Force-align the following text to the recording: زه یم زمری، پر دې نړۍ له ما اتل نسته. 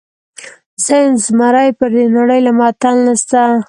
زه 0.83 0.95
یم 1.03 1.15
زمری، 1.23 1.69
پر 1.77 1.89
دې 1.95 2.05
نړۍ 2.17 2.39
له 2.45 2.51
ما 2.57 2.65
اتل 2.71 2.95
نسته. 3.07 3.39